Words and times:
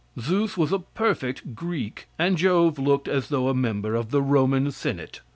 Zeus 0.19 0.57
was 0.57 0.71
a 0.71 0.79
perfect 0.79 1.53
Greek 1.53 2.07
and 2.17 2.35
Jove 2.35 2.79
looked 2.79 3.07
as 3.07 3.29
though 3.29 3.49
a 3.49 3.53
member 3.53 3.93
of 3.93 4.09
the 4.09 4.23
Roman 4.23 4.71
senate. 4.71 5.21